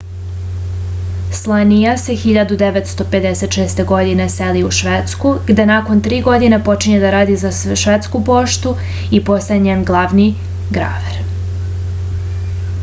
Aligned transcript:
slania 1.39 1.91
se 2.03 2.13
1956. 2.21 3.83
godine 3.91 4.25
seli 4.35 4.63
u 4.69 4.71
švedsku 4.79 5.33
gde 5.49 5.65
nakon 5.73 6.01
tri 6.07 6.19
godine 6.29 6.61
počinje 6.69 7.01
da 7.03 7.11
radi 7.17 7.35
za 7.43 7.51
švedsku 7.83 8.21
poštu 8.31 8.73
i 9.19 9.19
postaje 9.29 9.63
njen 9.67 9.83
glavni 9.91 10.27
graver 10.79 11.21